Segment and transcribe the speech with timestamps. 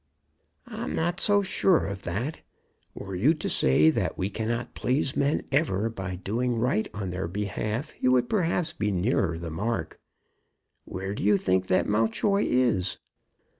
[0.65, 2.41] "I'm not so sure of that.
[2.95, 7.27] Were you to say that we cannot please men ever by doing right on their
[7.27, 9.99] behalf you would perhaps be nearer the mark.
[10.85, 12.97] Where do you think that Mountjoy is?"